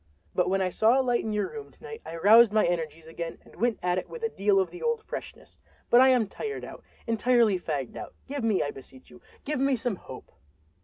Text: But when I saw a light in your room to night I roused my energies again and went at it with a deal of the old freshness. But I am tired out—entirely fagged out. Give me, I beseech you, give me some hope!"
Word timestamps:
But 0.33 0.49
when 0.49 0.63
I 0.63 0.69
saw 0.69 0.99
a 0.99 1.03
light 1.03 1.23
in 1.23 1.31
your 1.31 1.51
room 1.53 1.71
to 1.71 1.83
night 1.83 2.01
I 2.03 2.15
roused 2.15 2.51
my 2.51 2.65
energies 2.65 3.05
again 3.05 3.37
and 3.45 3.55
went 3.57 3.77
at 3.83 3.99
it 3.99 4.09
with 4.09 4.23
a 4.23 4.29
deal 4.29 4.59
of 4.59 4.71
the 4.71 4.81
old 4.81 5.03
freshness. 5.03 5.59
But 5.91 6.01
I 6.01 6.07
am 6.07 6.25
tired 6.25 6.65
out—entirely 6.65 7.59
fagged 7.59 7.95
out. 7.95 8.15
Give 8.25 8.43
me, 8.43 8.63
I 8.63 8.71
beseech 8.71 9.11
you, 9.11 9.21
give 9.45 9.59
me 9.59 9.75
some 9.75 9.97
hope!" 9.97 10.31